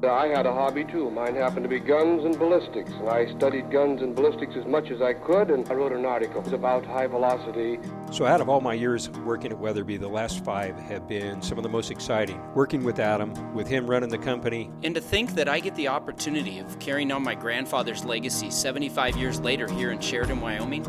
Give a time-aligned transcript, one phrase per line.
[0.00, 1.10] Uh, I had a hobby too.
[1.10, 2.92] Mine happened to be guns and ballistics.
[2.92, 6.06] And I studied guns and ballistics as much as I could, and I wrote an
[6.06, 7.80] article about high velocity.
[8.12, 11.58] So, out of all my years working at Weatherby, the last five have been some
[11.58, 12.40] of the most exciting.
[12.54, 14.70] Working with Adam, with him running the company.
[14.84, 19.16] And to think that I get the opportunity of carrying on my grandfather's legacy 75
[19.16, 20.86] years later here in Sheridan, Wyoming,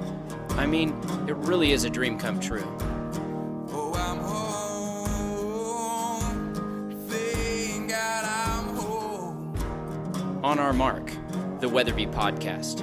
[0.52, 0.90] I mean,
[1.28, 2.78] it really is a dream come true.
[10.50, 11.12] On our mark,
[11.60, 12.82] the Weatherby Podcast.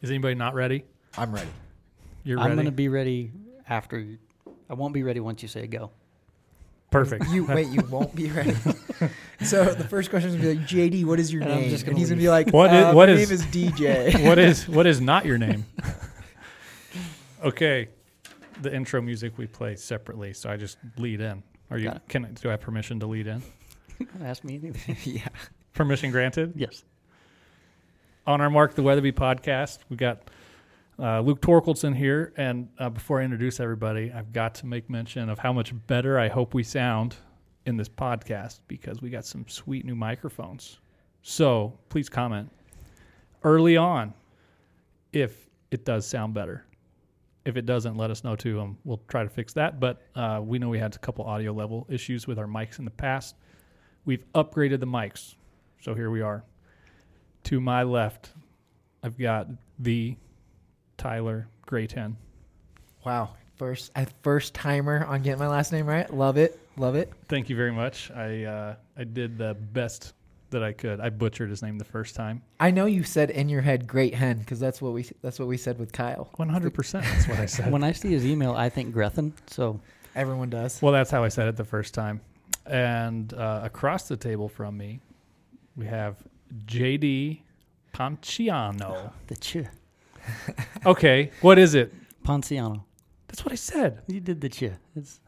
[0.00, 0.84] Is anybody not ready?
[1.16, 1.48] I'm ready.
[2.24, 2.50] You're ready.
[2.50, 3.32] I'm going to be ready
[3.68, 3.98] after.
[3.98, 4.18] you-
[4.70, 5.90] I won't be ready once you say go.
[6.90, 7.26] perfect.
[7.30, 7.68] You wait.
[7.68, 8.54] You won't be ready.
[9.42, 11.70] so the first question is gonna be like, JD, what is your And I'm name?
[11.70, 14.24] just gonna he's gonna be like, What is- uh, what my is- name is DJ.
[14.26, 15.64] what is what is not your name?
[17.44, 17.88] okay,
[18.62, 21.42] the intro music we play separately, so I just lead in.
[21.70, 21.92] Are you?
[22.08, 23.42] Can I- do I have permission to lead in?
[24.22, 24.96] Ask me anything.
[25.14, 25.28] yeah.
[25.74, 26.52] Permission granted.
[26.56, 26.84] yes.
[28.26, 30.30] On our mark, the Weatherby podcast, we got
[30.98, 35.28] uh, Luke Torkelson here, and uh, before I introduce everybody, I've got to make mention
[35.30, 37.16] of how much better I hope we sound
[37.66, 40.78] in this podcast because we got some sweet new microphones.
[41.22, 42.50] So please comment
[43.44, 44.12] early on
[45.12, 46.64] if it does sound better.
[47.48, 48.60] If it doesn't, let us know too.
[48.60, 49.80] Um, we'll try to fix that.
[49.80, 52.84] But uh, we know we had a couple audio level issues with our mics in
[52.84, 53.36] the past.
[54.04, 55.34] We've upgraded the mics,
[55.80, 56.44] so here we are.
[57.44, 58.32] To my left,
[59.02, 60.14] I've got the
[60.98, 62.16] Tyler Grayten.
[63.06, 63.30] Wow.
[63.56, 66.12] First, a first timer on getting my last name right.
[66.12, 66.60] Love it.
[66.76, 67.10] Love it.
[67.28, 68.10] Thank you very much.
[68.10, 70.12] I uh, I did the best
[70.50, 71.00] that I could.
[71.00, 72.42] I butchered his name the first time.
[72.60, 75.48] I know you said in your head "great hen" because that's what we that's what
[75.48, 76.30] we said with Kyle.
[76.36, 77.04] One hundred percent.
[77.04, 77.70] That's what I said.
[77.72, 79.32] When I see his email, I think Grethen.
[79.48, 79.80] So
[80.14, 80.82] Everyone does.
[80.82, 82.20] Well, that's how I said it the first time.
[82.66, 85.00] And uh, across the table from me,
[85.76, 86.16] we have
[86.66, 87.40] JD
[87.94, 89.12] Ponciano.
[89.28, 89.58] the ch.
[90.84, 91.94] Okay, what is it?
[92.24, 92.82] Ponciano.
[93.28, 94.02] That's what I said.
[94.06, 94.64] You did the ch.
[94.96, 95.20] It's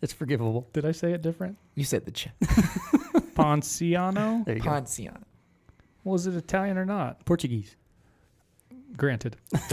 [0.00, 0.68] it's forgivable.
[0.72, 1.56] Did I say it different?
[1.76, 2.28] You said the ch-
[3.34, 4.44] Ponciano?
[4.44, 4.70] There you go.
[4.70, 5.22] Ponciano.
[6.04, 7.24] Was it Italian or not?
[7.24, 7.76] Portuguese.
[8.96, 9.36] Granted.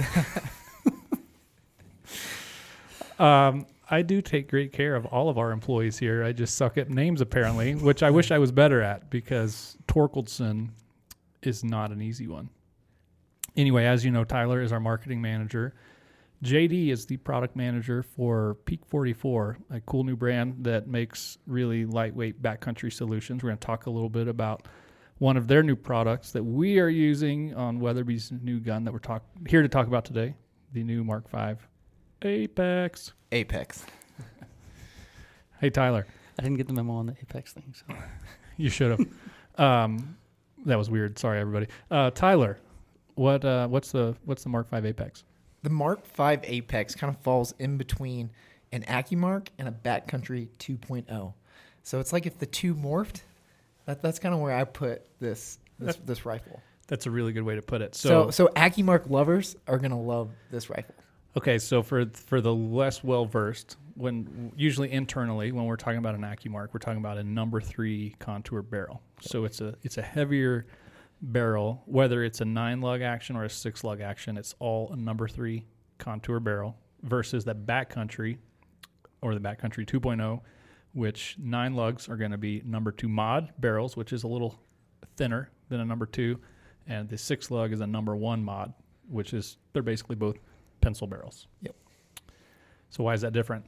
[3.20, 6.24] um, I do take great care of all of our employees here.
[6.24, 10.70] I just suck at names apparently, which I wish I was better at because Torkeldson
[11.42, 12.50] is not an easy one.
[13.58, 15.74] Anyway, as you know, Tyler is our marketing manager.
[16.44, 21.86] JD is the product manager for Peak 44, a cool new brand that makes really
[21.86, 23.44] lightweight backcountry solutions.
[23.44, 24.66] We're going to talk a little bit about
[25.18, 29.00] one of their new products that we are using on Weatherby's new gun that we're
[29.00, 30.34] talk- here to talk about today,
[30.72, 31.56] the new Mark V
[32.22, 33.14] Apex.
[33.32, 33.86] Apex.
[35.60, 36.08] Hey, Tyler,
[36.38, 37.74] I didn't get the memo on the Apex thing.
[37.74, 37.94] So
[38.58, 39.60] you should have.
[39.60, 40.16] um,
[40.66, 41.20] that was weird.
[41.20, 41.68] Sorry, everybody.
[41.92, 42.58] Uh, Tyler,
[43.16, 45.26] what uh, what's the what's the Mark V Apex?
[45.62, 48.32] The Mark V Apex kind of falls in between
[48.72, 51.34] an AccuMark and a Backcountry 2.0.
[51.84, 53.22] So it's like if the two morphed.
[53.86, 56.62] That, that's kind of where I put this this, this rifle.
[56.88, 57.96] That's a really good way to put it.
[57.96, 60.96] So so AccuMark lovers are gonna love this rifle.
[61.38, 66.16] Okay, so for for the less well versed, when usually internally when we're talking about
[66.16, 69.02] an AccuMark, we're talking about a number three contour barrel.
[69.22, 70.66] So it's a it's a heavier
[71.22, 74.96] barrel, whether it's a nine lug action or a six lug action, it's all a
[74.96, 75.66] number three
[75.98, 78.38] contour barrel versus the backcountry
[79.22, 80.40] or the backcountry 2.0,
[80.94, 84.60] which nine lugs are going to be number two mod barrels, which is a little
[85.18, 86.40] thinner than a number two,
[86.88, 88.74] and the six lug is a number one mod,
[89.10, 90.38] which is they're basically both
[90.82, 91.48] pencil barrels.
[91.62, 91.76] Yep.
[92.90, 93.66] So why is that different?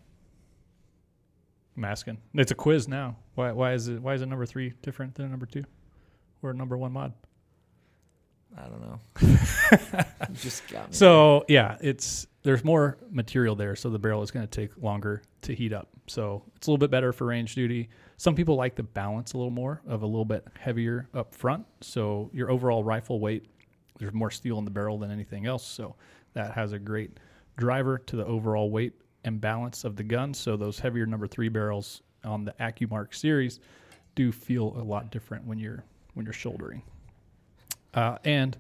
[1.78, 2.18] I'm asking.
[2.34, 3.18] It's a quiz now.
[3.36, 5.64] Why why is it why is it number three different than a number two?
[6.42, 7.14] Or a number one mod?
[8.58, 10.04] I don't know.
[10.34, 10.94] Just got me.
[10.96, 15.22] So yeah, it's there's more material there, so the barrel is going to take longer
[15.44, 15.90] to heat up.
[16.08, 17.90] So it's a little bit better for range duty.
[18.18, 21.66] Some people like the balance a little more of a little bit heavier up front.
[21.82, 23.46] So your overall rifle weight,
[24.00, 25.66] there's more steel in the barrel than anything else.
[25.66, 25.96] So
[26.34, 27.20] that has a great
[27.58, 28.94] driver to the overall weight
[29.24, 30.34] and balance of the gun.
[30.34, 33.60] So those heavier number three barrels on the AccuMark series
[34.16, 35.84] do feel a lot different when you're
[36.14, 36.82] when you're shouldering.
[37.94, 38.58] Uh, and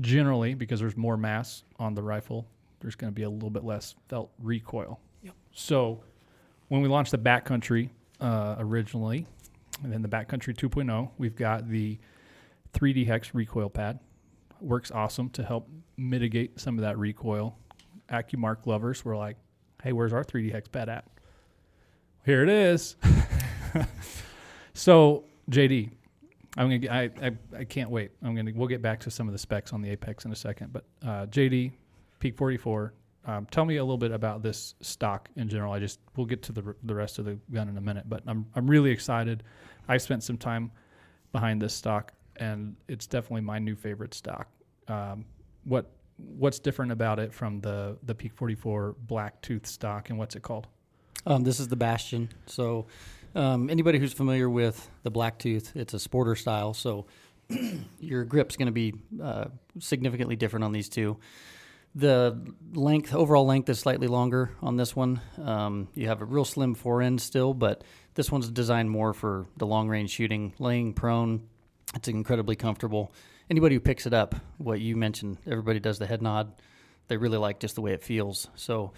[0.00, 2.46] generally, because there's more mass on the rifle,
[2.80, 5.00] there's going to be a little bit less felt recoil.
[5.22, 5.34] Yep.
[5.52, 6.02] So
[6.68, 7.90] when we launched the Backcountry
[8.20, 9.26] uh, originally,
[9.82, 11.98] and then the Backcountry 2.0, we've got the
[12.74, 13.98] 3D Hex recoil pad.
[14.60, 17.56] Works awesome to help mitigate some of that recoil.
[18.10, 19.36] AccuMark lovers were like,
[19.82, 21.06] hey, where's our 3D Hex pad at?
[22.24, 22.96] Here it is.
[24.74, 25.90] so JD,
[26.56, 26.92] I'm gonna.
[26.92, 28.10] I, I I can't wait.
[28.22, 28.52] I'm gonna.
[28.54, 30.72] We'll get back to some of the specs on the Apex in a second.
[30.72, 31.72] But uh, JD,
[32.18, 32.92] Peak 44.
[33.26, 35.72] Um, tell me a little bit about this stock in general.
[35.72, 38.08] I just we'll get to the the rest of the gun in a minute.
[38.08, 39.42] But I'm I'm really excited.
[39.88, 40.72] I spent some time
[41.32, 44.48] behind this stock, and it's definitely my new favorite stock.
[44.88, 45.24] Um,
[45.64, 50.34] what what's different about it from the the Peak 44 Black Tooth stock, and what's
[50.34, 50.66] it called?
[51.26, 52.30] Um, this is the Bastion.
[52.46, 52.86] So,
[53.34, 56.74] um, anybody who's familiar with the Blacktooth, it's a sporter style.
[56.74, 57.06] So,
[57.98, 59.46] your grip's going to be uh,
[59.78, 61.18] significantly different on these two.
[61.94, 62.40] The
[62.72, 65.20] length, overall length, is slightly longer on this one.
[65.42, 67.82] Um, you have a real slim forend still, but
[68.14, 71.48] this one's designed more for the long range shooting, laying prone.
[71.94, 73.12] It's incredibly comfortable.
[73.48, 76.52] Anybody who picks it up, what you mentioned, everybody does the head nod.
[77.08, 78.48] They really like just the way it feels.
[78.54, 78.92] So,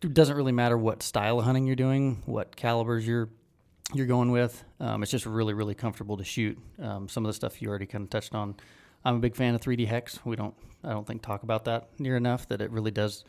[0.00, 3.28] it doesn't really matter what style of hunting you're doing, what calibers you're
[3.94, 4.64] you're going with.
[4.80, 6.58] Um, it's just really, really comfortable to shoot.
[6.80, 8.54] Um, some of the stuff you already kind of touched on.
[9.04, 10.18] I'm a big fan of 3D hex.
[10.24, 10.54] We don't,
[10.84, 12.48] I don't think, talk about that near enough.
[12.48, 13.24] That it really does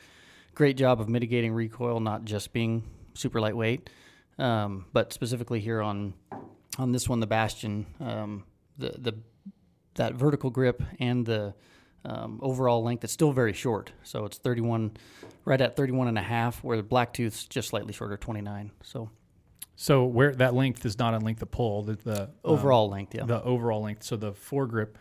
[0.56, 2.84] great job of mitigating recoil, not just being
[3.14, 3.90] super lightweight.
[4.40, 6.14] Um, but specifically here on
[6.80, 8.44] on this one, the Bastion, um,
[8.78, 9.14] the the
[9.96, 11.54] that vertical grip and the
[12.06, 13.92] um, overall length it's still very short.
[14.04, 14.98] So it's 31,
[15.46, 18.72] right at 31 and a half, where the Blacktooth's just slightly shorter, 29.
[18.82, 19.10] So
[19.76, 21.84] So where that length is not a length of pull.
[21.84, 23.26] The, the um, overall length, yeah.
[23.26, 24.04] the overall length.
[24.04, 24.96] So the foregrip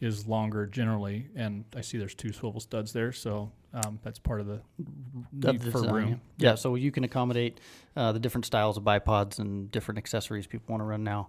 [0.00, 3.12] is longer generally, and I see there's two swivel studs there.
[3.12, 4.60] So um, that's part of the
[5.32, 6.20] need for design, room.
[6.36, 6.50] Yeah.
[6.50, 7.60] yeah, so you can accommodate
[7.96, 11.28] uh, the different styles of bipods and different accessories people want to run now.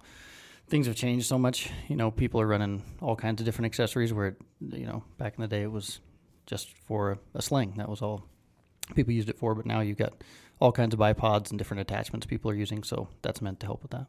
[0.67, 1.69] Things have changed so much.
[1.87, 4.13] You know, people are running all kinds of different accessories.
[4.13, 5.99] Where it, you know, back in the day, it was
[6.45, 7.75] just for a sling.
[7.77, 8.25] That was all
[8.95, 9.53] people used it for.
[9.53, 10.13] But now you've got
[10.59, 12.83] all kinds of bipods and different attachments people are using.
[12.83, 14.07] So that's meant to help with that.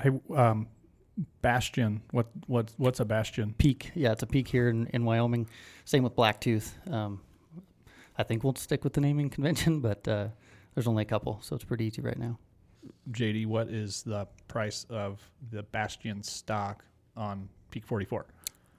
[0.00, 0.68] Hey, um,
[1.42, 2.02] Bastion.
[2.12, 3.54] What what what's a Bastion?
[3.58, 5.48] Peak, yeah, it's a peak here in, in Wyoming.
[5.84, 6.70] Same with Blacktooth.
[6.92, 7.20] Um,
[8.16, 10.28] I think we'll stick with the naming convention, but uh,
[10.74, 12.38] there's only a couple, so it's pretty easy right now.
[13.10, 15.20] JD, what is the price of
[15.50, 16.84] the Bastion stock
[17.16, 18.26] on Peak 44?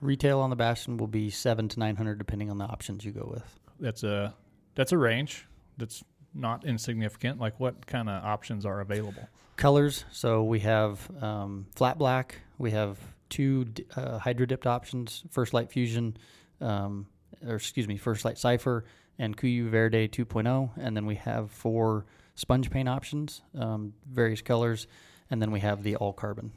[0.02, 3.12] Retail on the Bastion will be seven to nine hundred, depending on the options you
[3.12, 3.60] go with.
[3.82, 4.34] That's a
[4.76, 5.46] that's a range
[5.78, 6.04] that's
[6.34, 7.40] not insignificant.
[7.40, 9.28] Like what kind of options are available?
[9.56, 12.42] Colors, so we have um, flat black.
[12.58, 12.98] We have
[13.30, 16.16] two uh, hydro dipped options: First Lite Fusion,
[16.62, 17.08] um,
[17.46, 18.86] or excuse me, First Lite Cipher,
[19.18, 20.72] and Kuiu Verde 2.0.
[20.78, 22.06] And then we have four
[22.36, 24.88] sponge paint options, um, various colors,
[25.30, 26.52] and then we have the all carbon.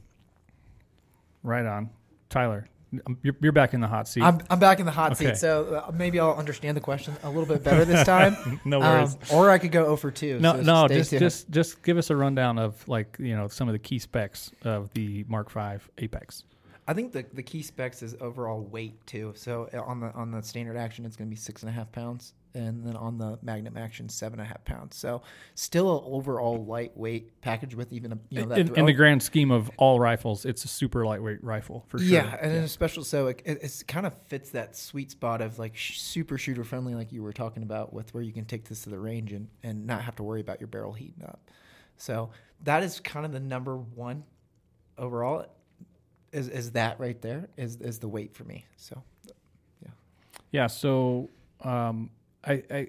[1.42, 1.90] Right on,
[2.30, 2.68] Tyler.
[3.06, 4.22] Um, You're, you're back in the hot seat.
[4.22, 5.26] I'm, I'm back in the hot Okay.
[5.30, 8.60] seat, so uh, maybe I'll understand the question a little bit better this time.
[8.64, 9.14] no worries.
[9.30, 10.38] Um, or I could go over two.
[10.40, 11.20] no, so no, stay just tuned.
[11.20, 14.50] just just give us a rundown of like you know some of the key specs
[14.64, 15.60] of the Mark V
[15.98, 16.44] Apex.
[16.92, 19.32] I think the the key specs is overall weight too.
[19.34, 21.72] So uh, on the on the standard action, it's going to be six and a
[21.72, 24.94] half pounds, and then on the Magnum action, seven and a half pounds.
[24.94, 25.22] So
[25.54, 29.22] still an overall lightweight package with even a you know that in, in the grand
[29.22, 32.08] scheme of all rifles, it's a super lightweight rifle for sure.
[32.08, 35.58] Yeah, and then especially so it, it it's kind of fits that sweet spot of
[35.58, 38.68] like sh- super shooter friendly, like you were talking about, with where you can take
[38.68, 41.50] this to the range and and not have to worry about your barrel heating up.
[41.96, 42.32] So
[42.64, 44.24] that is kind of the number one
[44.98, 45.46] overall.
[46.32, 47.48] Is is that right there?
[47.56, 48.64] Is is the weight for me?
[48.76, 49.02] So
[49.82, 49.90] Yeah,
[50.50, 50.66] Yeah.
[50.66, 51.28] so
[51.60, 52.10] um,
[52.44, 52.88] I, I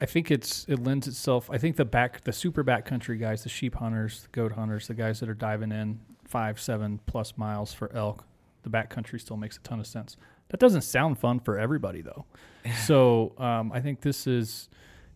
[0.00, 1.50] I think it's it lends itself.
[1.50, 4.94] I think the back the super backcountry guys, the sheep hunters, the goat hunters, the
[4.94, 8.24] guys that are diving in five seven plus miles for elk,
[8.62, 10.16] the backcountry still makes a ton of sense.
[10.48, 12.24] That doesn't sound fun for everybody though.
[12.86, 14.68] so um, I think this is,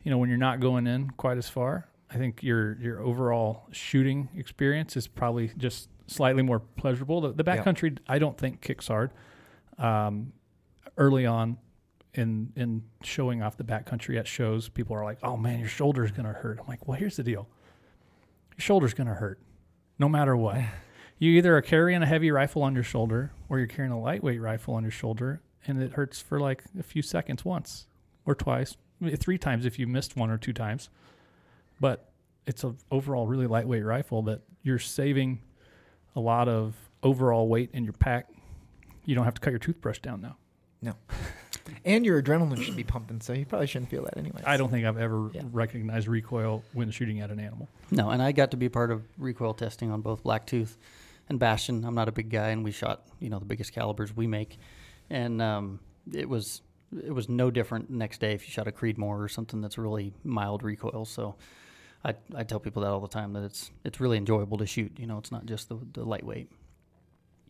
[0.03, 3.67] you know, when you're not going in quite as far, I think your your overall
[3.73, 7.21] shooting experience is probably just slightly more pleasurable.
[7.21, 7.57] The, the Yeah.
[7.63, 9.11] backcountry, I don't think kicks hard.
[9.79, 10.33] Um,
[10.97, 11.59] early on,
[12.15, 16.13] in in showing off the backcountry at shows, people are like, "Oh man, your shoulder's
[16.13, 17.49] gonna hurt." I'm like, "Well, here's the deal.
[18.53, 19.41] Your shoulder's gonna hurt,
[19.99, 20.59] no matter what.
[21.19, 24.41] you either are carrying a heavy rifle on your shoulder, or you're carrying a lightweight
[24.41, 27.87] rifle on your shoulder, and it hurts for like a few seconds once
[28.25, 28.77] or twice,
[29.17, 30.89] three times if you missed one or two times.
[31.81, 32.11] But
[32.47, 35.41] it's a overall really lightweight rifle that you're saving
[36.15, 38.29] a lot of overall weight in your pack.
[39.05, 40.37] You don't have to cut your toothbrush down now.
[40.83, 40.95] No.
[41.85, 44.43] and your adrenaline should be pumping, so you probably shouldn't feel that anyway.
[44.45, 45.43] I don't think I've ever Yeah.
[45.53, 47.69] recognized recoil when shooting at an animal.
[47.91, 50.77] No, and I got to be part of recoil testing on both Blacktooth
[51.29, 51.85] and Bastion.
[51.85, 54.59] I'm not a big guy, and we shot you know the biggest calibers we make,
[55.11, 55.81] and um,
[56.13, 56.63] it was
[57.05, 60.13] it was no different next day if you shot a Creedmoor or something that's really
[60.25, 61.05] mild recoil.
[61.05, 61.35] So
[62.07, 64.93] I, I tell people that all the time that it's it's really enjoyable to shoot.
[64.97, 66.49] You know, it's not just the, the lightweight.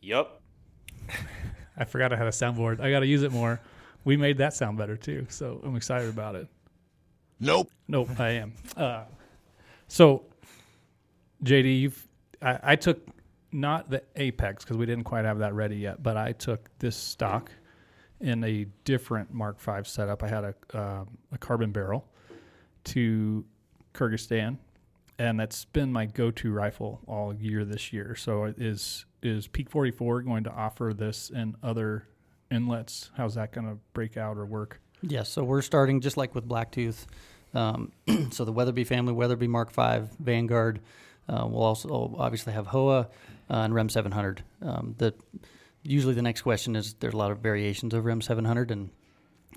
[0.00, 0.40] Yup.
[1.76, 2.80] I forgot I had a soundboard.
[2.80, 3.60] I got to use it more.
[4.04, 6.48] We made that sound better too, so I'm excited about it.
[7.38, 7.70] Nope.
[7.86, 8.54] Nope, I am.
[8.76, 9.04] Uh,
[9.88, 10.24] so,
[11.44, 12.08] JD, you've
[12.40, 13.06] I, I took
[13.52, 16.96] not the Apex because we didn't quite have that ready yet, but I took this
[16.96, 17.50] stock
[18.20, 20.22] in a different Mark V setup.
[20.22, 22.08] I had a uh, a carbon barrel
[22.84, 23.44] to
[23.96, 24.58] Kyrgyzstan,
[25.18, 28.14] and that's been my go-to rifle all year this year.
[28.14, 32.06] So, is is Peak 44 going to offer this in other
[32.50, 33.10] inlets?
[33.16, 34.80] How's that going to break out or work?
[35.02, 37.06] Yes, so we're starting just like with Blacktooth.
[37.54, 37.92] Um,
[38.30, 40.80] so the Weatherby family, Weatherby Mark V, Vanguard.
[41.28, 43.08] Uh, we'll also obviously have Howa
[43.50, 44.42] uh, and REM 700.
[44.62, 45.14] Um, the
[45.82, 48.90] usually the next question is there's a lot of variations of REM 700, and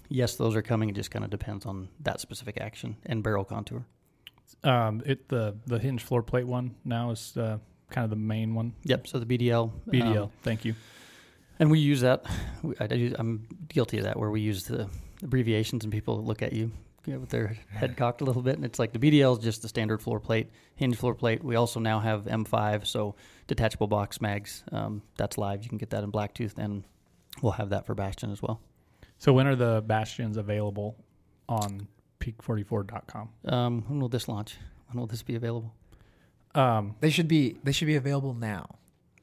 [0.09, 0.89] yes, those are coming.
[0.89, 3.85] It just kind of depends on that specific action and barrel contour.
[4.63, 7.57] Um, it the the hinge floor plate one now is uh,
[7.89, 8.73] kind of the main one.
[8.83, 9.07] Yep.
[9.07, 9.71] So the BDL.
[9.87, 10.23] BDL.
[10.23, 10.75] um, thank you.
[11.59, 12.25] and we use that.
[12.63, 14.89] We, I, I, I'm guilty of that, where we use the
[15.23, 16.71] abbreviations and people look at you,
[17.05, 19.43] you know, with their head cocked a little bit, and it's like the BDL is
[19.43, 21.43] just the standard floor plate, hinge floor plate.
[21.43, 23.15] We also now have M5, so
[23.47, 24.63] detachable box mags.
[24.71, 25.63] Um, that's live.
[25.63, 26.83] You can get that in Blacktooth, and
[27.41, 28.59] we'll have that for Bastion as well.
[29.17, 30.95] So when are the bastions available
[31.49, 31.87] on
[32.19, 33.29] peak44.com?
[33.45, 34.57] Um, when will this launch?
[34.87, 35.73] When will this be available?
[36.55, 38.77] Um, They should be they should be available now.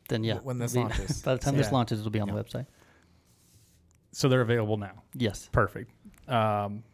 [0.08, 1.22] Then yeah, When this it'll be- launches.
[1.24, 1.72] By the time this Yeah.
[1.72, 2.34] launches, it'll be on Yeah.
[2.34, 2.66] the website.
[4.12, 5.02] so they're available now.
[5.14, 5.48] Yes.
[5.52, 5.90] Perfect.
[6.28, 6.84] Um,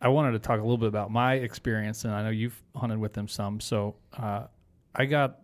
[0.00, 2.98] I wanted to talk a little bit about my experience, and I know you've hunted
[2.98, 3.58] with them some.
[3.58, 4.46] So uh,
[4.94, 5.40] I got,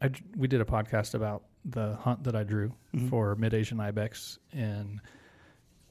[0.00, 3.10] I d- we did a podcast about the hunt that I drew Mhm.
[3.10, 5.00] for mid Asian ibex, and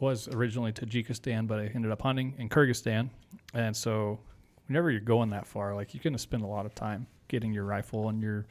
[0.04, 3.10] was originally Tajikistan, but I ended up hunting in Kyrgyzstan,
[3.54, 4.20] and so
[4.68, 7.54] whenever you're going that far, like you're going to spend a lot of time getting
[7.54, 8.46] your rifle and your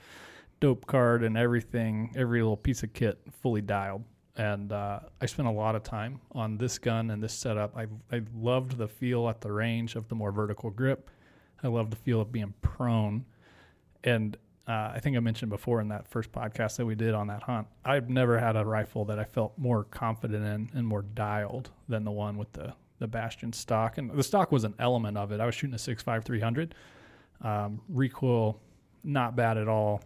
[0.60, 4.02] dope card and everything, every little piece of kit fully dialed
[4.36, 7.76] and uh, I spent a lot of time on this gun and this setup.
[7.76, 11.10] I I loved the feel at the range of the more vertical grip.
[11.62, 13.24] I loved the feel of being prone,
[14.04, 14.36] and
[14.68, 17.42] uh, I think I mentioned before in that first podcast that we did on that
[17.42, 17.66] hunt.
[17.84, 22.04] I've never had a rifle that I felt more confident in and more dialed than
[22.04, 23.98] the one with the the Bastion stock.
[23.98, 25.40] And the stock was an element of it.
[25.40, 26.74] I was shooting a 6.5 300.
[27.40, 28.60] Um, recoil,
[29.02, 30.04] not bad at all.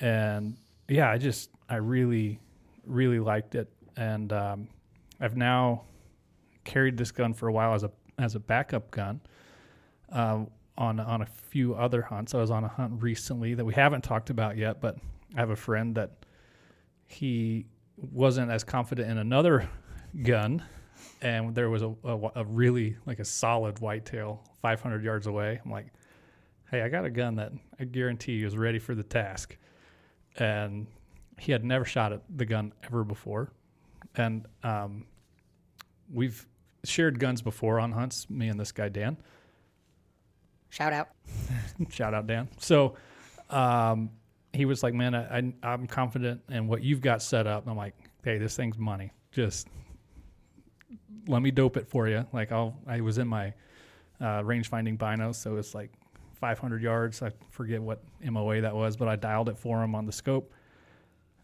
[0.00, 0.56] And
[0.88, 2.40] yeah, I just I really
[2.86, 4.68] really liked it, and um,
[5.20, 5.82] I've now
[6.64, 9.20] carried this gun for a while as a as a backup gun
[10.10, 10.44] uh,
[10.78, 12.34] on on a few other hunts.
[12.34, 14.96] I was on a hunt recently that we haven't talked about yet, but
[15.34, 16.24] I have a friend that
[17.06, 17.66] he
[17.96, 19.68] wasn't as confident in another
[20.22, 20.62] gun,
[21.22, 25.60] and there was a, a, a really like a solid whitetail 500 yards away.
[25.64, 25.86] I'm like,
[26.70, 29.56] hey, I got a gun that I guarantee you is ready for the task,
[30.38, 30.86] and
[31.38, 33.52] he had never shot at the gun ever before,
[34.14, 35.06] and um,
[36.12, 36.46] we've
[36.84, 38.28] shared guns before on hunts.
[38.30, 39.16] Me and this guy Dan.
[40.76, 41.08] Shout out.
[41.90, 42.48] Shout out Dan.
[42.58, 42.94] So
[43.50, 44.10] um,
[44.52, 47.70] he was like, "Man, I, I, I'm confident in what you've got set up." And
[47.70, 49.12] I'm like, "Hey, this thing's money.
[49.32, 49.68] Just
[51.28, 52.78] let me dope it for you." Like I'll.
[52.86, 53.54] I was in my
[54.20, 55.92] uh, range finding binos, so it's like
[56.40, 57.22] 500 yards.
[57.22, 60.52] I forget what MOA that was, but I dialed it for him on the scope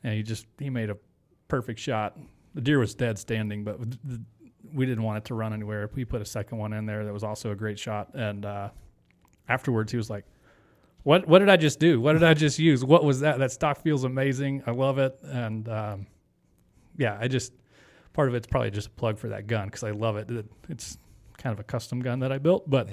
[0.04, 0.96] and he just he made a
[1.48, 2.18] perfect shot.
[2.54, 3.78] The deer was dead standing, but
[4.74, 5.88] we didn't want it to run anywhere.
[5.94, 8.14] We put a second one in there that was also a great shot.
[8.14, 8.70] And uh,
[9.48, 10.24] afterwards, he was like,
[11.02, 11.26] "What?
[11.26, 12.00] What did I just do?
[12.00, 12.84] What did I just use?
[12.84, 13.38] What was that?
[13.38, 14.62] That stock feels amazing.
[14.66, 16.06] I love it." And um,
[16.96, 17.52] yeah, I just
[18.12, 20.30] part of it's probably just a plug for that gun because I love it.
[20.30, 20.46] it.
[20.68, 20.98] It's
[21.38, 22.88] kind of a custom gun that I built, but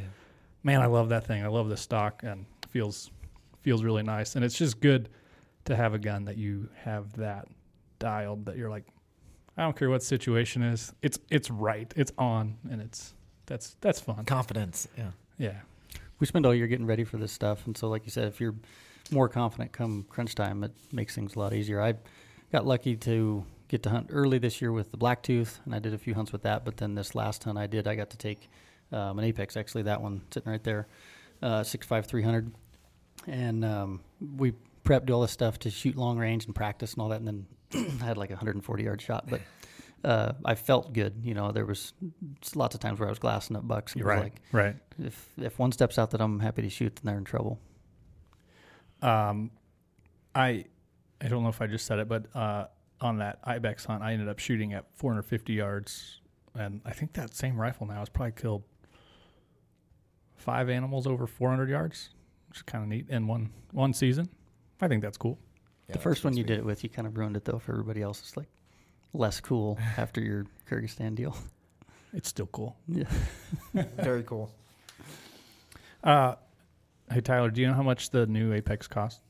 [0.63, 1.43] man, I love that thing.
[1.43, 3.11] I love the stock and feels
[3.61, 4.35] feels really nice.
[4.35, 5.09] And it's just good
[5.65, 7.47] to have a gun that you have that
[7.99, 8.85] dialed that you're like
[9.57, 10.93] I don't care what the situation is.
[11.01, 11.91] It's it's right.
[11.97, 13.13] It's on and it's
[13.45, 14.23] that's that's fun.
[14.25, 14.87] Confidence.
[14.97, 15.11] Yeah.
[15.37, 15.59] Yeah.
[16.19, 18.41] We spend all year getting ready for this stuff, and so like you said, if
[18.41, 18.55] you're
[19.11, 21.81] more confident come crunch time, it makes things a lot easier.
[21.81, 21.95] I
[22.51, 25.93] got lucky to get to hunt early this year with the blacktooth, and I did
[25.93, 26.65] a few hunts with that.
[26.65, 28.49] But then this last hunt I did, I got to take
[28.91, 29.55] um, an apex.
[29.55, 30.87] Actually, that one sitting right there,
[31.41, 32.51] uh, six five three hundred,
[33.27, 34.01] and um,
[34.35, 37.27] we prepped all this stuff to shoot long range and practice and all that, and
[37.27, 37.45] then
[38.01, 39.41] I had like a 140 yard shot, but.
[40.03, 41.51] Uh, I felt good, you know.
[41.51, 41.93] There was
[42.55, 43.93] lots of times where I was glassing up bucks.
[43.93, 44.23] And it was Right.
[44.23, 44.75] like, right.
[44.97, 47.59] if if one steps out that I'm happy to shoot, then they're in trouble.
[49.01, 49.51] Um
[50.35, 50.65] I
[51.21, 52.67] I don't know if I just said it, but uh
[53.01, 56.21] on that ibex hunt I ended up shooting at 450 yards
[56.55, 58.63] and I think that same rifle now has probably killed
[60.35, 62.09] five animals over 400 yards,
[62.47, 64.29] which is kind of neat in one one season.
[64.81, 65.37] I think that's cool.
[65.87, 66.47] Yeah, the first one you sweet.
[66.47, 68.19] did it with, you kind of ruined it though for everybody else.
[68.19, 68.47] It's like
[69.13, 71.35] less cool after your Kyrgyzstan deal.
[72.11, 72.75] It's still cool.
[72.87, 73.03] Yeah.
[73.97, 74.51] Very cool.
[76.03, 76.33] Uh,
[77.11, 79.21] hey Tyler, do you know how much the new Apex costs?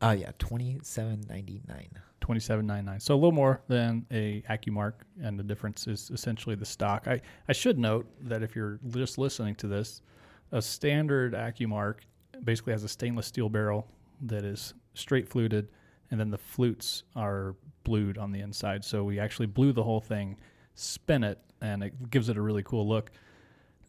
[0.00, 1.88] Oh yeah, twenty seven ninety nine.
[2.20, 3.00] Twenty seven ninety nine.
[3.00, 7.08] So a little more than a AccuMark, and the difference is essentially the stock.
[7.08, 10.02] I I should note that if you're just listening to this,
[10.52, 12.02] a standard AccuMark
[12.44, 13.88] basically has a stainless steel barrel
[14.20, 15.70] that is straight fluted,
[16.12, 17.56] and then the flutes are
[17.88, 18.84] blued on the inside.
[18.84, 20.36] So we actually blue the whole thing,
[20.74, 23.10] spin it, and it gives it a really cool look.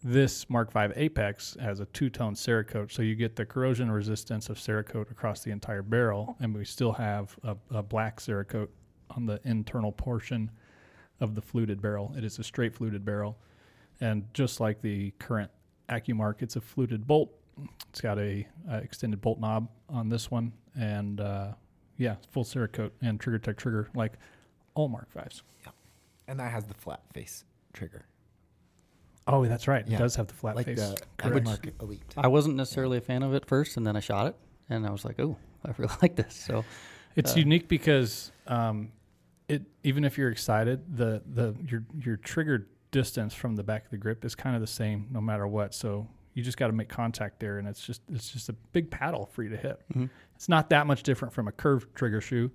[0.02, 4.56] This Mark V Apex has a two-tone Cerakote, so you get the corrosion resistance of
[4.56, 8.70] Cerakote across the entire barrel, and we still have a, a black Cerakote
[9.10, 10.50] on the internal portion
[11.20, 12.14] of the fluted barrel.
[12.16, 13.36] It is a straight fluted barrel,
[14.00, 15.50] and just like the current
[15.90, 17.30] AccuMark, it's a fluted bolt.
[17.90, 21.52] It's got a, extended bolt knob on this one, and uh,
[22.00, 24.14] yeah, full Cerakote and Trigger Tech trigger like
[24.74, 25.42] all Mark Fives.
[25.64, 25.72] Yeah,
[26.26, 28.06] And that has the flat face trigger.
[29.26, 29.86] Oh, that's right.
[29.86, 29.96] Yeah.
[29.96, 30.78] It does have the flat like face.
[30.78, 31.46] the Correct.
[31.46, 32.02] AccuMark Elite.
[32.16, 34.36] I wasn't necessarily a fan of it first, and then I shot it,
[34.68, 36.64] and I was like, "Oh, I really like this." So
[37.16, 38.92] It's Uh, unique because um,
[39.48, 43.90] it even if you're excited, the the your your trigger distance from the back of
[43.90, 45.74] the grip is kind of the same no matter what.
[45.74, 48.90] So you just got to make contact there, and it's just it's just a big
[48.90, 49.80] paddle for you to hit.
[49.94, 50.08] Mhm.
[50.40, 52.50] It's not that much different from a curved trigger shoe,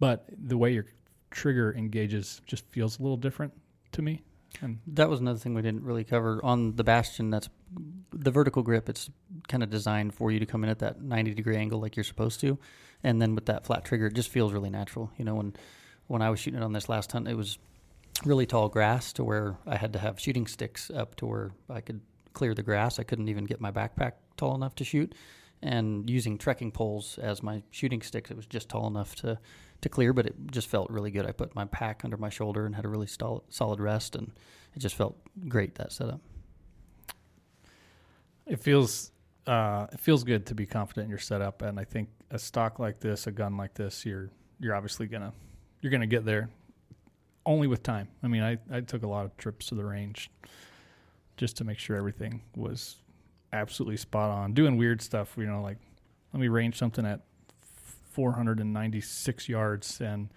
[0.00, 0.86] but the way your
[1.30, 3.52] trigger engages just feels a little different
[3.92, 4.22] to me.
[4.62, 7.28] And that was another thing we didn't really cover on the Bastion.
[7.28, 7.50] That's
[8.14, 8.88] the vertical grip.
[8.88, 9.10] It's
[9.46, 12.04] kind of designed for you to come in at that 90 degree angle like you're
[12.04, 12.58] supposed to,
[13.04, 15.12] and then with that flat trigger, it just feels really natural.
[15.18, 15.54] You know, when
[16.06, 17.58] when I was shooting it on this last hunt, it was
[18.24, 21.82] really tall grass to where I had to have shooting sticks up to where I
[21.82, 22.00] could
[22.32, 22.98] clear the grass.
[22.98, 25.14] I couldn't even get my backpack tall enough to shoot,
[25.62, 29.38] and using trekking poles as my shooting sticks, it was just tall enough to
[29.80, 30.12] to clear.
[30.12, 31.26] But it just felt really good.
[31.26, 34.32] I put my pack under my shoulder and had a really solid solid rest, and
[34.74, 35.16] it just felt
[35.48, 36.20] great that setup.
[38.48, 39.12] it feels
[39.46, 42.78] uh, it feels good to be confident in your setup, and I think a stock
[42.78, 45.32] like this, a gun like this, you're you're obviously gonna
[45.80, 46.50] you're gonna get there
[47.46, 48.08] only with time.
[48.22, 50.30] I mean, I, I took a lot of trips to the range
[51.36, 52.96] just to make sure everything was
[53.52, 54.52] absolutely spot on.
[54.52, 55.78] Doing weird stuff, you know, like
[56.32, 57.20] let me range something at
[58.10, 60.28] 496 yards and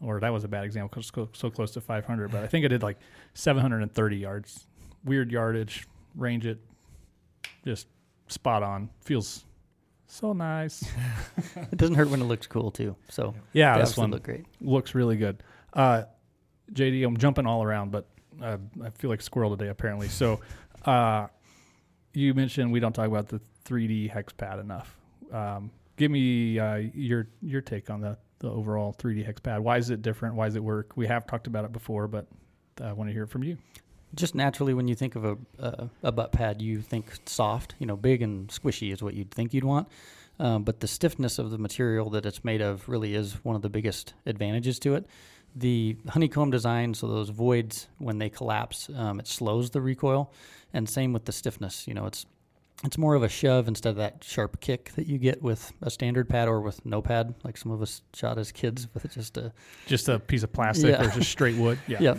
[0.00, 2.64] or that was a bad example because so, so close to 500 but i think
[2.64, 2.98] i did like
[3.34, 4.66] 730 yards
[5.04, 6.58] weird yardage range it
[7.64, 7.88] just
[8.28, 9.44] spot on feels
[10.06, 10.82] so nice
[11.56, 12.96] It doesn't hurt when it looks cool too.
[13.10, 14.46] So yeah they this obviously one look great.
[14.60, 15.42] looks really good
[15.74, 16.04] uh
[16.72, 18.06] jd i'm jumping all around but
[18.42, 20.40] uh, i feel like squirrel today apparently so
[20.86, 21.26] uh
[22.16, 24.96] you mentioned we don't talk about the 3d hex pad enough
[25.32, 29.76] um give me uh your your take on the the overall 3d hex pad why
[29.76, 32.26] is it different why does it work we have talked about it before but
[32.82, 33.56] i want to hear it from you
[34.14, 37.74] Just naturally, when you think of a, a a butt pad, you think soft.
[37.80, 39.88] You know, big and squishy is what you'd think you'd want.
[40.38, 43.62] Um, but the stiffness of the material that it's made of really is one of
[43.62, 45.06] the biggest advantages to it.
[45.58, 50.30] The honeycomb design, so those voids when they collapse, um, it slows the recoil,
[50.74, 51.88] and same with the stiffness.
[51.88, 52.26] You know, it's
[52.84, 55.90] it's more of a shove instead of that sharp kick that you get with a
[55.90, 59.38] standard pad or with no pad, like some of us shot as kids with just
[59.38, 59.50] a
[59.86, 61.06] just a piece of plastic Yeah.
[61.06, 62.14] or just straight wood yeah yeah.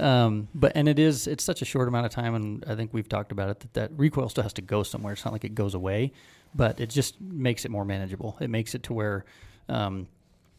[0.00, 2.92] Um, but and it is it's such a short amount of time, and I think
[2.92, 5.12] we've talked about it that that recoil still has to go somewhere.
[5.12, 6.12] It's not like it goes away,
[6.54, 8.36] but it just makes it more manageable.
[8.40, 9.24] It makes it to where,
[9.68, 10.08] um,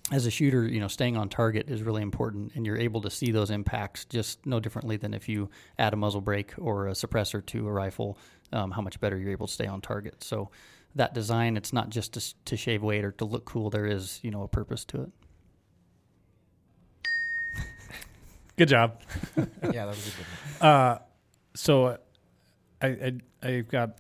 [0.10, 3.10] as a shooter, you know, staying on target is really important, and you're able to
[3.10, 6.92] see those impacts just no differently than if you add a muzzle brake or a
[6.92, 8.18] suppressor to a rifle.
[8.54, 10.24] Um, how much better you're able to stay on target.
[10.24, 10.50] So
[10.96, 13.70] that design, it's not just to, to shave weight or to look cool.
[13.70, 15.12] There is you know a purpose to it.
[18.58, 19.02] good job
[19.38, 20.26] yeah, that was a good
[20.60, 20.70] one.
[20.70, 21.00] Uh,
[21.56, 21.98] so uh,
[22.82, 23.98] I, I I've got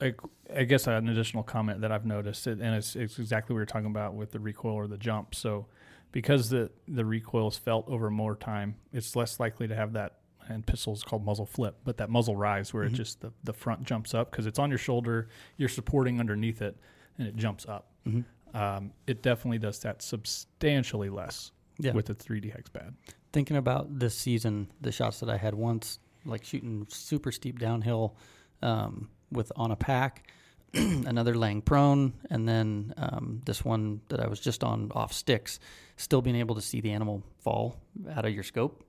[0.00, 0.14] I,
[0.54, 3.66] I guess an additional comment that I've noticed, and it's, it's exactly what we were
[3.66, 5.34] talking about with the recoil or the jump.
[5.34, 5.66] So
[6.12, 10.16] because the the recoil is felt over more time, it's less likely to have that.
[10.48, 13.52] And pistol is called muzzle flip, but that muzzle rise where it just the, the
[13.52, 16.76] front jumps up because it's on your shoulder, you're supporting underneath it,
[17.18, 17.92] and it jumps up.
[18.52, 21.92] Um, it definitely does that substantially less Yeah.
[21.92, 22.94] with a 3D hex pad.
[23.32, 28.16] thinking about this season, the shots that I had once, like shooting super steep downhill
[28.60, 30.30] um, with on a pack,
[30.74, 35.60] another laying prone, and then um, this one that I was just on off sticks,
[35.96, 37.76] still being able to see the animal fall
[38.14, 38.84] out of your scope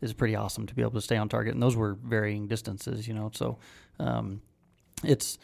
[0.00, 1.54] is pretty awesome to be able to stay on target.
[1.54, 3.30] And those were varying distances, you know.
[3.34, 3.58] So
[3.98, 4.42] um,
[5.04, 5.38] it's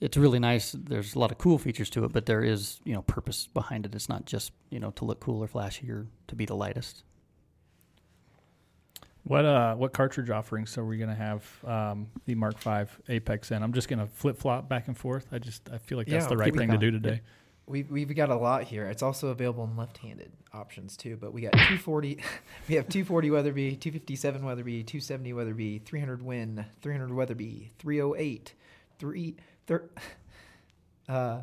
[0.00, 0.72] it's really nice.
[0.72, 3.86] There's a lot of cool features to it, but there is you know purpose behind
[3.86, 3.94] it.
[3.94, 7.04] It's not just you know to look cool or flashy or to be the lightest.
[9.24, 13.62] What uh what cartridge offerings are we gonna have um, the Mark V Apex in?
[13.62, 15.26] I'm just gonna flip flop back and forth.
[15.32, 17.22] I just I feel like that's Yeah, the right thing to do today.
[17.66, 18.84] We've, we've got a lot here.
[18.84, 21.16] It's also available in left-handed options too.
[21.18, 22.18] But we got 240,
[22.68, 28.52] we have 240 Weatherby, 257 Weatherby, 270 Weatherby, 300 Win, 300 Weatherby, 308,
[28.98, 29.88] three, thir,
[31.08, 31.40] uh,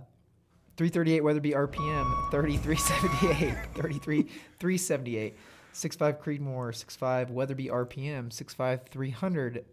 [0.77, 4.23] 338 Weatherby RPM, 3378, 33
[4.59, 5.35] 378,
[5.73, 9.65] 65 Creedmoor, 65 Weatherby RPM, 65 300,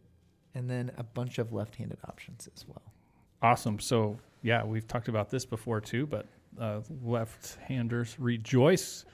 [0.54, 2.92] and then a bunch of left-handed options as well.
[3.42, 3.78] Awesome.
[3.78, 6.26] So yeah, we've talked about this before too, but
[6.60, 9.04] uh, left-handers rejoice.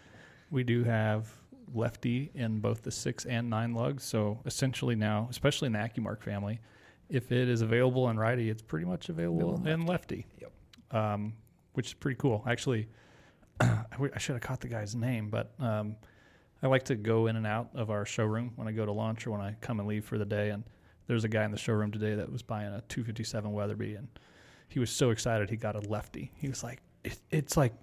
[0.51, 1.29] We do have
[1.73, 4.05] lefty in both the six and nine lugs.
[4.05, 6.61] So essentially now, especially in the AccuMark family,
[7.09, 10.27] if it is available in righty, it's pretty much available in in lefty.
[10.40, 10.53] Yep.
[10.90, 11.35] Um,
[11.75, 12.44] which is pretty cool.
[12.47, 12.88] Actually,
[13.61, 15.97] I w- I should have caught the guy's name, but um,
[16.62, 19.26] I like to go in and out of our showroom when I go to lunch
[19.26, 20.50] or when I come and leave for the day.
[20.50, 20.64] And
[21.06, 24.08] there's a guy in the showroom today that was buying a 257 Weatherby, and
[24.68, 26.30] he was so excited he got a lefty.
[26.36, 27.74] He was like, it, "It's like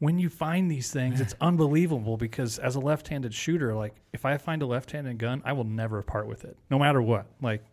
[0.00, 4.36] when you find these things, it's unbelievable because as a left-handed shooter, like if I
[4.36, 7.26] find a left-handed gun, I will never part with it, no matter what.
[7.40, 7.64] Like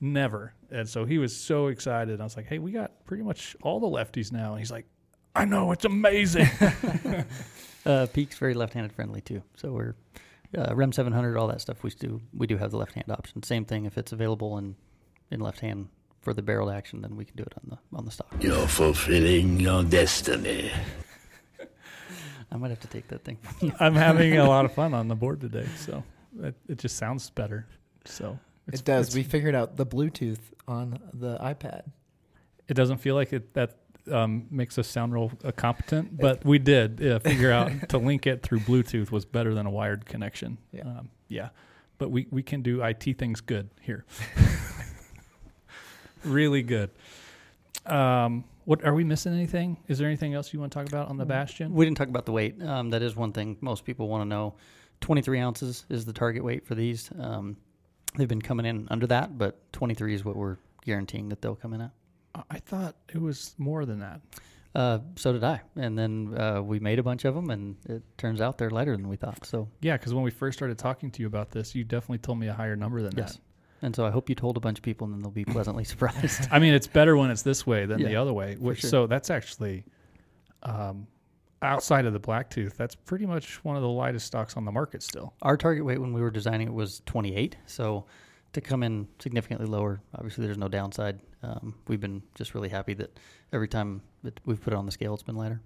[0.00, 2.20] never." And so he was so excited.
[2.20, 4.86] I was like, "Hey, we got pretty much all the lefties now." And he's like,
[5.36, 6.48] "I know, it's amazing."
[7.84, 9.42] Uh, Peak's very left-handed friendly too.
[9.56, 9.94] So we're
[10.56, 11.82] uh, Rem 700, all that stuff.
[11.82, 13.42] We do we do have the left-hand option.
[13.42, 14.76] Same thing if it's available in
[15.30, 15.88] in left hand
[16.20, 18.32] for the barreled action, then we can do it on the on the stock.
[18.40, 20.70] You're fulfilling your destiny.
[22.52, 23.38] I might have to take that thing.
[23.80, 26.04] I'm having a lot of fun on the board today, so
[26.42, 27.66] it, it just sounds better.
[28.04, 29.06] So it's, it does.
[29.08, 31.84] it's- We figured out the Bluetooth on the iPad.
[32.68, 33.76] it doesn't feel like it that
[34.10, 38.26] um, makes us sound real uh, competent, but we did uh, figure out to link
[38.26, 40.58] it through Bluetooth was better than a wired connection.
[40.72, 40.82] Yeah.
[40.82, 41.50] um, yeah.
[41.98, 44.04] But we we can do IT things good here.
[46.24, 46.90] really good.
[47.86, 49.32] Um, what are we missing?
[49.32, 49.76] Anything?
[49.88, 51.72] Is there anything else you want to talk about on the Bastion?
[51.72, 52.62] We didn't talk about the weight.
[52.62, 54.54] Um, that is one thing most people want to know.
[55.00, 57.10] 23 ounces is the target weight for these.
[57.18, 57.56] Um,
[58.16, 61.74] they've been coming in under that, but 23 is what we're guaranteeing that they'll come
[61.74, 61.90] in at.
[62.50, 64.20] I- thought it was more than that.
[64.74, 65.60] Uh, so did I.
[65.76, 68.96] And then uh, we made a bunch of them, and it turns out they're lighter
[68.96, 69.44] than we thought.
[69.44, 72.38] So Yeah, because when we first started talking to you about this, you definitely told
[72.38, 73.34] me a higher number than Yes.
[73.34, 73.40] that.
[73.84, 75.84] And so I hope you told a bunch of people, and then they'll be pleasantly
[75.92, 76.48] surprised.
[76.50, 78.54] I mean, it's better when it's this way than the other way.
[78.58, 78.90] Which sure.
[78.90, 79.84] so that's actually
[80.62, 81.06] um,
[81.60, 82.76] outside of the blacktooth.
[82.76, 85.34] That's pretty much one of the lightest stocks on the market still.
[85.42, 87.56] Our target weight when we were designing it was 28.
[87.66, 88.06] So
[88.52, 91.20] to come in significantly lower, obviously there's no downside.
[91.42, 93.18] Um, we've been just really happy that
[93.52, 95.60] every time that we've put it on the scale, it's been lighter.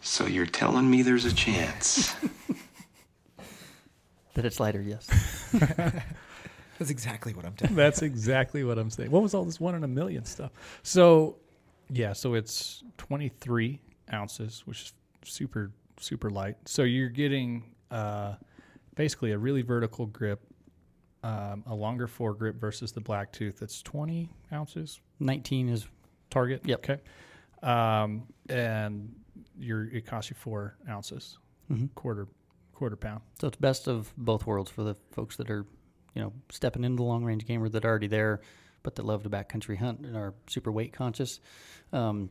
[0.00, 2.14] So you're telling me there's a chance?
[4.34, 5.06] That it's lighter, yes.
[6.78, 7.76] That's exactly what I'm telling.
[7.76, 9.10] That's exactly what I'm saying.
[9.10, 10.52] What was all this one in a million stuff?
[10.82, 11.36] So,
[11.90, 13.78] yeah, so it's 23
[14.12, 14.92] ounces, which is
[15.24, 15.70] super,
[16.00, 16.56] super light.
[16.64, 18.34] So you're getting uh,
[18.94, 20.40] basically a really vertical grip,
[21.22, 23.58] um, a longer foregrip versus the black tooth.
[23.60, 25.86] That's 20 ounces 19 is
[26.30, 26.62] target.
[26.64, 26.78] Yep.
[26.80, 27.00] Okay.
[27.62, 29.14] Um, and
[29.58, 31.38] you're, it costs you four ounces,
[31.70, 31.94] Mhm.
[31.94, 32.26] quarter,
[32.72, 33.20] quarter pound.
[33.40, 35.64] So it's best of both worlds for the folks that are,
[36.14, 38.40] you know, stepping into the long range game or that are already there,
[38.82, 41.38] but that love to backcountry hunt and are super weight conscious.
[41.92, 42.30] Um,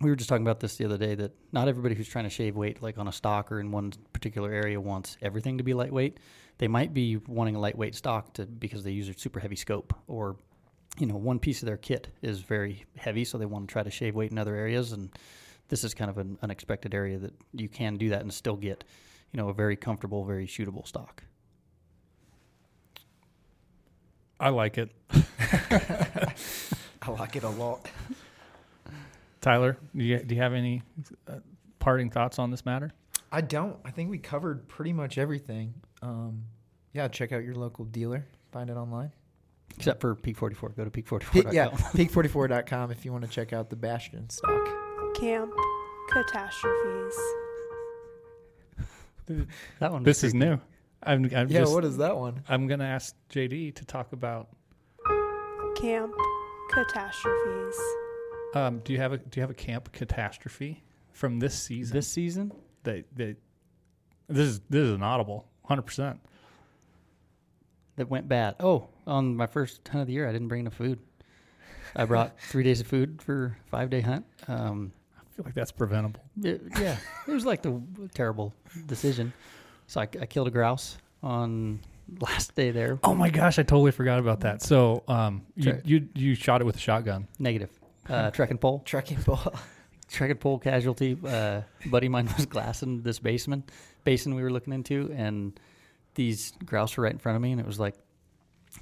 [0.00, 2.30] we were just talking about this the other day that not everybody who's trying to
[2.30, 5.74] shave weight, like on a stock or in one particular area, wants everything to be
[5.74, 6.18] lightweight.
[6.58, 9.92] They might be wanting a lightweight stock to because they use a super heavy scope
[10.06, 10.36] or
[10.98, 13.82] you know, one piece of their kit is very heavy, so they want to try
[13.82, 14.92] to shave weight in other areas.
[14.92, 15.10] And
[15.68, 18.84] this is kind of an unexpected area that you can do that and still get,
[19.32, 21.22] you know, a very comfortable, very shootable stock.
[24.40, 24.90] I like it.
[27.02, 27.88] I like it a lot.
[29.40, 30.82] Tyler, do you, do you have any
[31.28, 31.34] uh,
[31.78, 32.90] parting thoughts on this matter?
[33.30, 33.76] I don't.
[33.84, 35.74] I think we covered pretty much everything.
[36.02, 36.44] Um,
[36.92, 38.26] yeah, check out your local dealer.
[38.52, 39.12] Find it online.
[39.76, 40.70] Except for Peak 44.
[40.70, 41.52] Go to Pe- peak44.com.
[41.52, 44.68] yeah, peak44.com if you want to check out the Bastion stock.
[45.14, 45.52] Camp
[46.10, 47.14] catastrophes.
[49.78, 50.02] That one.
[50.02, 50.60] This is pretty new.
[51.02, 52.42] I'm, I'm Yeah, just, what is that one?
[52.48, 54.48] I'm going to ask JD to talk about.
[55.76, 56.12] Camp
[56.72, 57.78] catastrophes.
[58.66, 61.94] Um, do you have a Do you have a camp catastrophe from this season?
[61.96, 62.52] This season?
[62.84, 63.36] That that
[64.28, 66.20] this is this is an audible, hundred percent.
[67.96, 68.56] that went bad.
[68.60, 70.98] Oh, on my first hunt of the year, I didn't bring enough food.
[71.96, 74.24] I brought three days of food for a five day hunt.
[74.46, 76.20] Um, I feel like that's preventable.
[76.42, 77.80] it- yeah, it was like the
[78.14, 78.52] terrible
[78.86, 79.32] decision.
[79.86, 81.80] So I, I killed a grouse on
[82.20, 82.98] last day there.
[83.02, 84.62] Oh my gosh, I totally forgot about that.
[84.62, 87.26] So, um, you, you you shot it with a shotgun.
[87.38, 87.70] Negative.
[88.08, 88.82] Uh, trek and pole.
[88.84, 89.54] Trekking ball.
[90.08, 91.16] Trek and pole casualty.
[91.24, 93.64] Uh, buddy of mine was glassing this basin,
[94.04, 95.58] basin we were looking into, and
[96.14, 97.94] these grouse were right in front of me, and it was like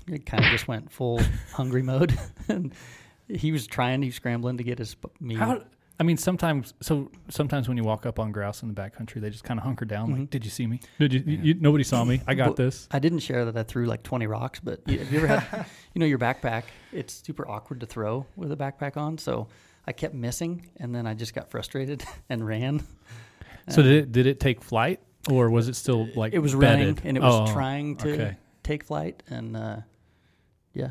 [0.09, 1.21] it kind of just went full
[1.53, 2.17] hungry mode,
[2.49, 2.73] and
[3.29, 5.35] he was trying, he was scrambling to get his sp- me.
[5.35, 5.63] How?
[5.99, 9.31] I mean, sometimes so sometimes when you walk up on grouse in the backcountry, they
[9.31, 10.11] just kind of hunker down.
[10.11, 10.31] Like, Mhm.
[10.31, 10.81] did you see me?
[10.99, 11.55] Did you, you?
[11.55, 12.21] Nobody saw me.
[12.27, 12.87] I got Well, this.
[12.91, 15.67] I didn't share that I threw like 20 rocks, but you- have you ever had,
[15.95, 16.65] you know, your backpack?
[16.93, 19.17] It's super awkward to throw with a backpack on.
[19.17, 19.49] So
[19.87, 22.83] I kept missing, and then I just got frustrated and ran.
[23.71, 26.87] So did it did it take flight or was it still like it was bedded?
[26.99, 28.37] running and it was Oh, trying to okay.
[28.63, 29.77] take flight, and uh,
[30.75, 30.91] yeah,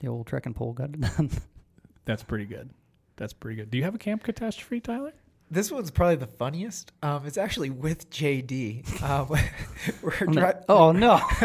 [0.00, 1.30] the old trek and pole got it done.
[2.04, 2.70] That's pretty good.
[3.16, 3.70] That's pretty good.
[3.70, 5.12] Do you have a camp catastrophe, Tyler?
[5.50, 6.90] This one's probably the funniest.
[7.02, 9.02] Um, it's actually with JD.
[9.02, 9.28] Um,
[10.02, 11.20] we're I'm dri- like, oh no,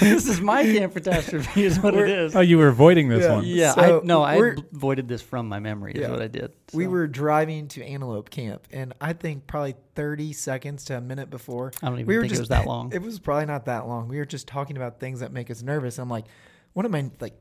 [0.00, 2.34] this is my camp catastrophe, is what it We're- is.
[2.34, 3.34] Oh, you were avoiding this Yeah.
[3.34, 3.44] one.
[3.44, 5.92] yeah, so I no, I we're- avoided this from my memory.
[5.92, 6.10] Is Yeah.
[6.10, 6.52] what I did.
[6.72, 11.00] We So, were driving to Antelope Camp, and I think probably 30 seconds to a
[11.00, 11.72] minute before.
[11.82, 12.90] I don't even we think just, it was that long.
[12.94, 14.08] It was probably not that long.
[14.08, 15.98] We were just talking about things that make us nervous.
[15.98, 16.24] I'm like,
[16.72, 17.34] one of my like,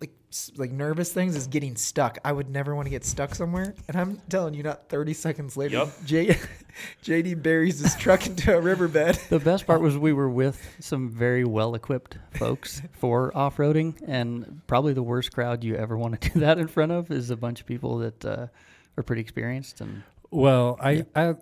[0.00, 0.10] like,
[0.56, 2.18] like nervous things is getting stuck.
[2.24, 3.74] I would never want to get stuck somewhere.
[3.88, 6.38] And I'm telling you, not 30 seconds later, J-
[7.04, 9.18] JD buries his truck into a riverbed.
[9.28, 13.94] The best part was we were with some very well equipped folks for off roading,
[14.06, 17.30] and probably the worst crowd you ever want to do that in front of is
[17.30, 18.46] a bunch of people that uh,
[18.96, 19.80] are pretty experienced.
[19.80, 21.34] And Well, I, I,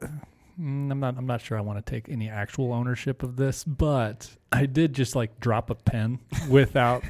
[0.60, 3.64] mm, I'm not, I'm not sure I want to take any actual ownership of this,
[3.64, 7.02] but I did just like drop a pen without.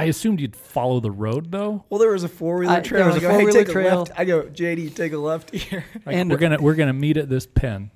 [0.00, 1.84] I assumed you'd follow the road though.
[1.90, 3.04] Well, there was a four wheeler I- uh, trail.
[3.04, 3.96] there was I a go, hey, four-wheeler take trail.
[3.96, 4.12] a left.
[4.16, 5.84] I go, JD, take a left here.
[6.06, 7.90] Like, And- we're gonna, we're gonna meet at this pen.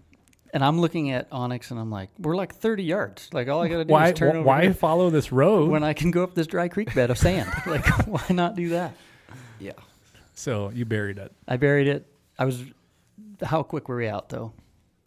[0.53, 3.29] and I'm looking at onX, and I'm like, we're like 30 yards.
[3.33, 5.69] Like all I got to do Why, is turn over why here follow this road?
[5.71, 7.51] when I can go up this dry creek bed of sand.
[7.67, 8.95] like why not do that?
[9.59, 9.73] Yeah.
[10.35, 11.33] so you buried it.
[11.49, 12.07] I buried it.
[12.39, 12.63] I was.
[13.43, 14.53] How quick were we out though?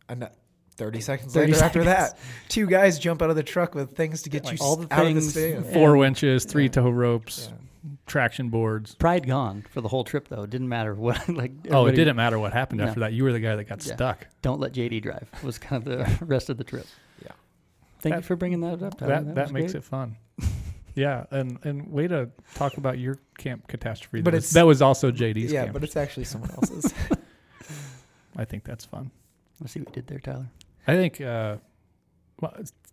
[0.09, 0.35] And that-
[0.77, 2.17] 30 seconds 30 later after that,
[2.49, 4.93] two guys jump out of the truck with things to get Like you all the
[4.93, 5.65] out of the things- stand.
[5.73, 7.89] Four winches, three tow ropes, Yeah.
[8.05, 8.95] traction boards.
[8.95, 10.43] Pride gone for the whole trip though.
[10.43, 11.27] It didn't matter what.
[11.29, 12.87] Like Oh, it didn't matter what happened No.
[12.87, 13.13] after that.
[13.13, 13.95] You were the guy that got Yeah.
[13.95, 14.27] stuck.
[14.41, 15.29] Don't let JD drive.
[15.43, 16.85] Was kind of the rest of the trip.
[17.23, 17.31] Yeah.
[17.99, 18.97] Thank That- you for bringing that up.
[18.99, 19.23] Tyler.
[19.23, 19.79] That that, was makes great.
[19.79, 20.15] it fun.
[20.95, 24.21] yeah, and and way to talk about your camp catastrophe.
[24.21, 25.51] But that was, that was also JD's.
[25.51, 25.73] Yeah, camp.
[25.73, 26.93] but it's actually someone else's.
[28.35, 29.09] I think that's fun.
[29.59, 30.45] Let's see what you did there, Tyler.
[30.87, 31.57] I think uh,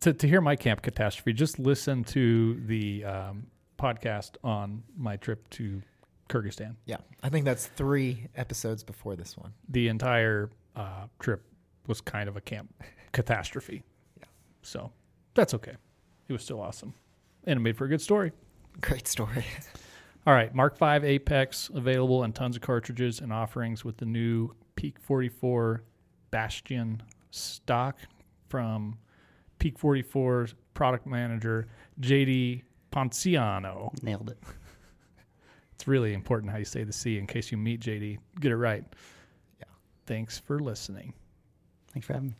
[0.00, 3.46] to to hear my camp catastrophe, just listen to the um,
[3.78, 5.80] podcast on my trip to
[6.28, 6.74] Kyrgyzstan.
[6.86, 9.52] yeah, I think that's three episodes before this one.
[9.68, 11.44] The entire uh, trip
[11.86, 12.74] was kind of a camp
[13.12, 13.84] catastrophe.
[14.18, 14.24] Yeah.
[14.62, 14.90] So
[15.34, 15.76] that's okay.
[16.28, 16.94] It was still awesome,
[17.44, 18.32] and it made for a good story.
[18.80, 19.44] Great story.
[20.26, 24.50] All right, Mark V Apex available in tons of cartridges and offerings with the new
[24.74, 25.84] Peak 44
[26.30, 27.02] Bastion
[27.34, 27.98] stock
[28.48, 28.96] from
[29.58, 31.66] Peak 44's product manager
[32.00, 33.90] JD Ponciano.
[34.02, 34.38] Nailed it.
[35.74, 38.18] It's really important how you say the C in case you meet JD.
[38.38, 38.84] Get it right.
[39.58, 39.64] Yeah.
[40.06, 41.12] Thanks for listening.
[41.92, 42.34] Thanks for having me.